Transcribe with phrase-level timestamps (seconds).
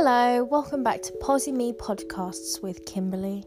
[0.00, 3.44] Hello, welcome back to Posy Me Podcasts with Kimberly.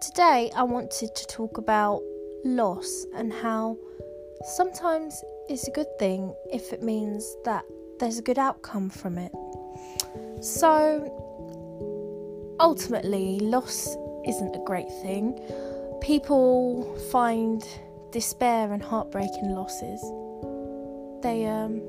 [0.00, 2.00] Today I wanted to talk about
[2.42, 3.76] loss and how
[4.56, 7.66] sometimes it's a good thing if it means that
[8.00, 9.30] there's a good outcome from it.
[10.40, 11.04] So,
[12.60, 13.94] ultimately, loss
[14.26, 15.38] isn't a great thing.
[16.00, 17.62] People find
[18.10, 20.00] despair and heartbreaking losses.
[21.22, 21.82] They um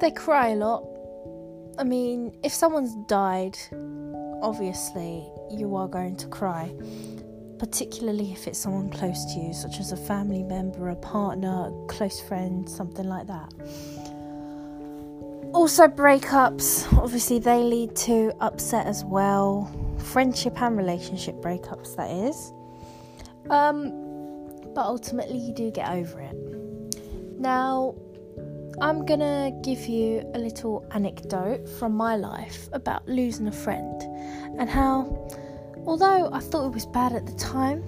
[0.00, 0.89] they cry a lot.
[1.80, 3.56] I mean, if someone's died,
[4.42, 6.74] obviously you are going to cry,
[7.58, 11.86] particularly if it's someone close to you, such as a family member, a partner, a
[11.86, 13.50] close friend, something like that.
[15.54, 19.72] Also, breakups, obviously, they lead to upset as well.
[20.12, 22.52] Friendship and relationship breakups, that is.
[23.48, 23.88] Um,
[24.74, 26.36] but ultimately, you do get over it.
[27.38, 27.94] Now,
[28.80, 34.02] I'm gonna give you a little anecdote from my life about losing a friend
[34.58, 35.28] and how,
[35.86, 37.82] although I thought it was bad at the time,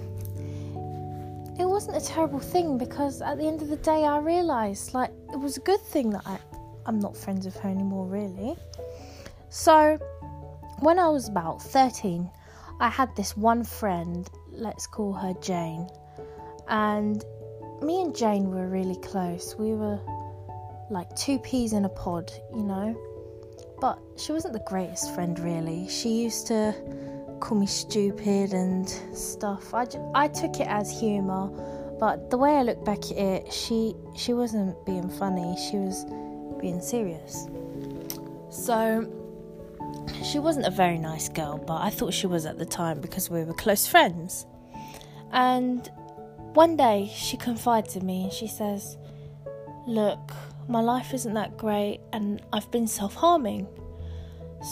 [1.59, 5.11] it wasn't a terrible thing because at the end of the day, I realised like
[5.33, 6.39] it was a good thing that I,
[6.87, 8.57] I'm not friends with her anymore, really.
[9.49, 9.99] So,
[10.81, 12.29] when I was about 13,
[12.81, 15.89] I had this one friend, let's call her Jane,
[16.69, 17.25] and
[17.83, 19.55] me and Jane were really close.
[19.57, 20.01] We were
[20.93, 22.97] like two peas in a pod, you know.
[23.81, 25.89] But she wasn't the greatest friend, really.
[25.89, 26.75] She used to
[27.41, 29.75] call me stupid and stuff.
[29.75, 31.49] I, I took it as humour,
[31.99, 35.57] but the way I look back at it, she she wasn't being funny.
[35.71, 36.05] She was
[36.61, 37.49] being serious.
[38.51, 39.11] So
[40.23, 43.29] she wasn't a very nice girl, but I thought she was at the time because
[43.29, 44.47] we were close friends.
[45.33, 45.91] And
[46.55, 48.97] one day she confides in me and she says,
[49.87, 50.33] Look,
[50.73, 53.69] my life isn't that great and I've been self harming.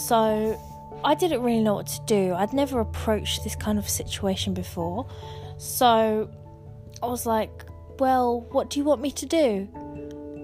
[0.06, 0.58] So
[1.04, 2.34] I didn't really know what to do.
[2.34, 5.08] I'd never approached this kind of situation before.
[5.58, 6.30] So
[7.02, 7.64] I was like,
[7.98, 9.68] well, what do you want me to do?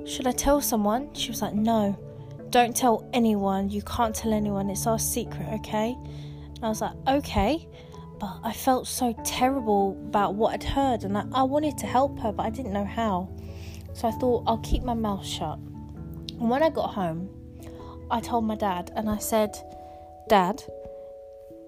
[0.06, 1.12] Should I tell someone?
[1.15, 1.99] She was like, no,
[2.50, 3.71] don't tell anyone.
[3.71, 4.71] You can't tell anyone.
[4.71, 5.97] It's our secret, okay?
[6.55, 7.67] And I was like, okay.
[8.19, 12.19] But I felt so terrible about what I'd heard and I, I wanted to help
[12.21, 13.28] her, but I didn't know how.
[13.97, 15.59] So I thought I'll keep my mouth shut.
[15.59, 17.31] And when I got home,
[18.11, 19.57] I told my dad and I said,
[20.29, 20.62] Dad,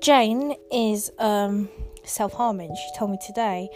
[0.02, 1.70] Jane is um,
[2.04, 2.74] self harming.
[2.76, 3.70] She told me today,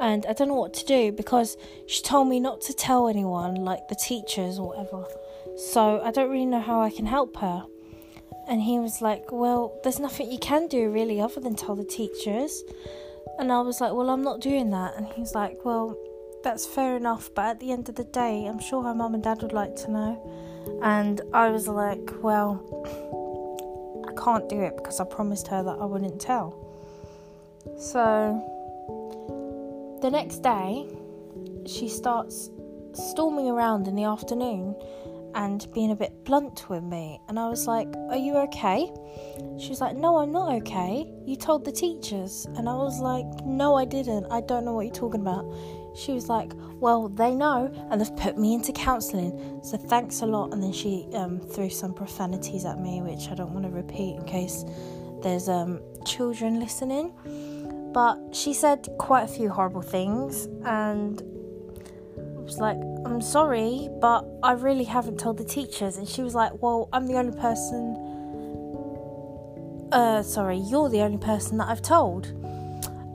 [0.00, 1.56] and I don't know what to do because
[1.88, 5.04] she told me not to tell anyone, like the teachers or whatever.
[5.56, 7.64] So I don't really know how I can help her.
[8.48, 11.84] And he was like, Well, there's nothing you can do really other than tell the
[11.84, 12.62] teachers.
[13.40, 14.94] And I was like, Well, I'm not doing that.
[14.96, 15.98] And he's like, Well,
[16.42, 19.22] that's fair enough, but at the end of the day, I'm sure her mum and
[19.22, 20.80] dad would like to know.
[20.82, 22.62] And I was like, well,
[24.08, 26.62] I can't do it because I promised her that I wouldn't tell.
[27.78, 28.42] So
[30.02, 30.88] the next day,
[31.66, 32.50] she starts
[32.92, 34.74] storming around in the afternoon
[35.34, 37.20] and being a bit blunt with me.
[37.28, 38.90] And I was like, Are you okay?
[39.58, 41.06] She was like, No, I'm not okay.
[41.26, 42.46] You told the teachers.
[42.56, 44.26] And I was like, No, I didn't.
[44.30, 45.44] I don't know what you're talking about.
[45.96, 50.26] She was like, Well, they know, and they've put me into counselling, so thanks a
[50.26, 50.52] lot.
[50.52, 54.16] And then she um, threw some profanities at me, which I don't want to repeat
[54.16, 54.64] in case
[55.22, 57.12] there's um, children listening.
[57.92, 61.22] But she said quite a few horrible things, and
[62.18, 62.76] I was like,
[63.06, 65.96] I'm sorry, but I really haven't told the teachers.
[65.96, 68.02] And she was like, Well, I'm the only person.
[69.92, 72.26] Uh, sorry, you're the only person that I've told.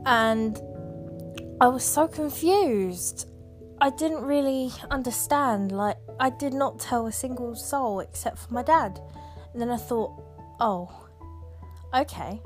[0.08, 0.59] And
[1.61, 3.29] I was so confused.
[3.79, 5.72] I didn't really understand.
[5.72, 8.99] Like, I did not tell a single soul except for my dad.
[9.53, 10.09] And then I thought,
[10.59, 10.89] oh,
[11.94, 12.41] okay.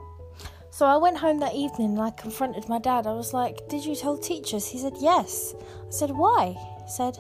[0.69, 3.07] So I went home that evening and I confronted my dad.
[3.07, 4.67] I was like, Did you tell teachers?
[4.67, 5.55] He said, Yes.
[5.61, 6.47] I said, Why?
[6.84, 7.17] He said,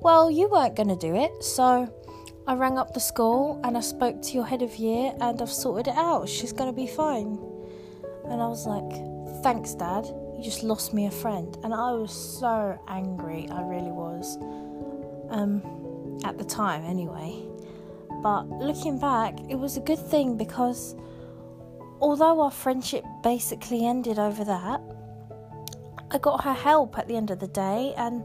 [0.00, 1.44] Well, you weren't going to do it.
[1.44, 1.88] So
[2.48, 5.52] I rang up the school and I spoke to your head of year and I've
[5.52, 6.28] sorted it out.
[6.28, 7.38] She's going to be fine.
[8.24, 8.90] And I was like,
[9.44, 10.04] Thanks, Dad
[10.38, 11.58] you just lost me a friend.
[11.64, 14.38] And I was so angry, I really was.
[15.30, 17.44] Um, at the time, anyway.
[18.22, 20.94] But looking back, it was a good thing because
[22.00, 24.80] although our friendship basically ended over that,
[26.10, 28.24] I got her help at the end of the day, and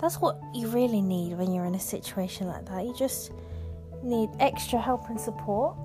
[0.00, 2.84] that's what you really need when you're in a situation like that.
[2.84, 3.32] You just
[4.02, 5.76] need extra help and support,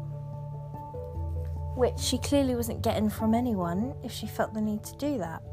[1.76, 5.44] which she clearly wasn't getting from anyone if she felt the need to do that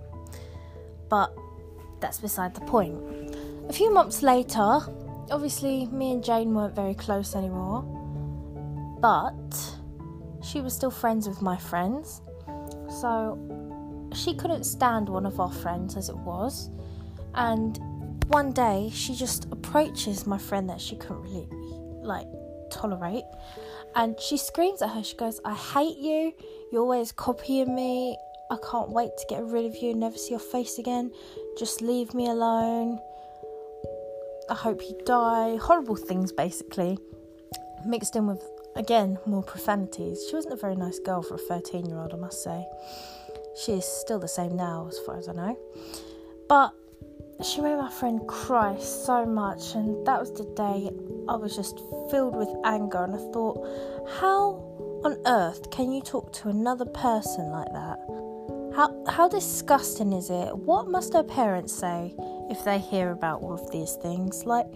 [1.12, 1.37] but
[2.00, 2.97] that's beside the point.
[3.69, 4.81] A few months later,
[5.31, 7.82] obviously, me and Jane weren't very close anymore,
[9.03, 9.76] but
[10.43, 12.23] she was still friends with my friends.
[13.03, 13.38] So
[14.14, 16.70] she couldn't stand one of our friends as it was.
[17.35, 17.79] And
[18.29, 21.47] one day she just approaches my friend that she couldn't really
[22.03, 22.26] like
[22.70, 23.25] tolerate
[23.97, 26.32] and she screams at her she goes i hate you
[26.73, 28.17] you're always copying me
[28.52, 31.10] i can't wait to get rid of you and never see your face again.
[31.58, 33.00] Just leave me alone.
[34.50, 35.56] I hope you die.
[35.56, 36.99] Horrible things basically.
[37.87, 38.44] Mixed in with
[38.76, 40.26] again more profanities.
[40.28, 42.64] She wasn't a very nice girl for a 13 year old i must say.
[43.64, 45.58] She is still the same now as far as i know.
[46.49, 46.75] But
[47.43, 50.90] she made my friend cry so much, and that was the day
[51.28, 51.78] I was just
[52.10, 53.04] filled with anger.
[53.04, 53.66] And I thought,
[54.20, 54.72] how
[55.04, 57.99] on earth can you talk to another person like that?
[58.75, 60.57] How how disgusting is it?
[60.57, 62.15] What must her parents say
[62.51, 64.45] if they hear about all of these things?
[64.45, 64.67] Like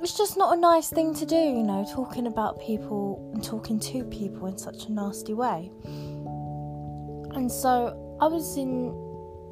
[0.00, 3.78] it's just not a nice thing to do, you know, talking about people and talking
[3.80, 5.70] to people in such a nasty way.
[5.84, 8.94] And so I was in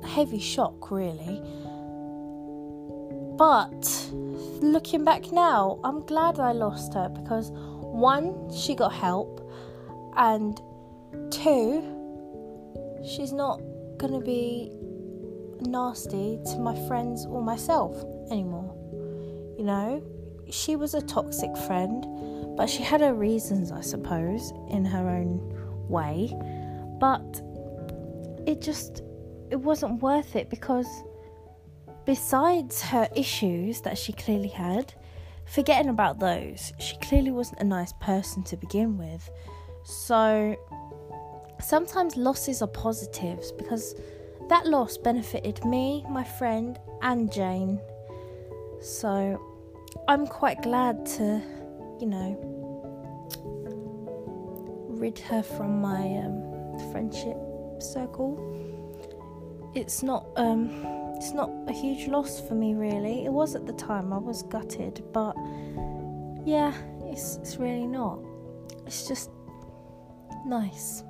[0.05, 1.43] heavy shock really
[3.41, 4.11] but
[4.61, 9.51] looking back now, I'm glad I lost her because one, she got help,
[10.15, 10.61] and
[11.31, 11.81] two,
[13.05, 13.61] she's not
[13.99, 14.71] going to be
[15.61, 18.75] nasty to my friends or myself anymore.
[19.59, 20.03] You know,
[20.51, 22.07] she was a toxic friend,
[22.57, 25.41] but she had her reasons, I suppose, in her own
[25.89, 26.33] way.
[26.99, 27.43] But
[28.47, 29.03] it just
[29.51, 30.87] it wasn't worth it because
[32.05, 34.95] besides her issues that she clearly had,
[35.45, 39.29] forgetting about those, she clearly wasn't a nice person to begin with.
[39.85, 40.57] So
[41.61, 43.95] sometimes losses are positives because
[44.49, 47.81] that loss benefited me, my friend, and Jane.
[48.81, 49.41] So
[50.09, 51.43] I'm quite glad to,
[52.01, 52.37] you know,
[54.89, 57.37] rid her from my um, friendship
[57.81, 58.39] circle.
[59.75, 60.85] It's not um,
[61.17, 63.27] it's not a huge loss for me, really.
[63.27, 65.37] It was at the time, I was gutted, but
[66.47, 66.73] yeah,
[67.03, 68.19] it's, it's really not.
[68.87, 69.31] It's just
[70.47, 71.03] nice.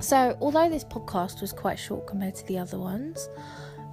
[0.00, 3.28] So, although this podcast was quite short compared to the other ones,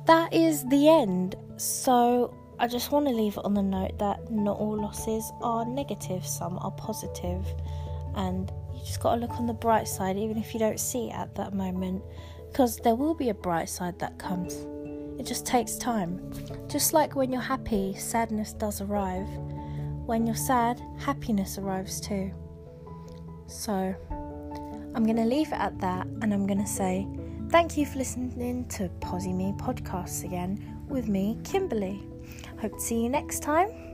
[0.07, 1.35] that is the end.
[1.57, 5.65] So, I just want to leave it on the note that not all losses are
[5.65, 7.45] negative, some are positive,
[8.15, 11.09] and you just got to look on the bright side, even if you don't see
[11.09, 12.03] it at that moment,
[12.51, 14.53] because there will be a bright side that comes.
[15.19, 16.19] It just takes time.
[16.67, 19.27] Just like when you're happy, sadness does arrive.
[20.05, 22.31] When you're sad, happiness arrives too.
[23.47, 23.95] So,
[24.93, 27.07] I'm going to leave it at that and I'm going to say
[27.49, 32.01] thank you for listening to Posy Me podcasts again with me, Kimberly.
[32.59, 33.90] Hope to see you next time.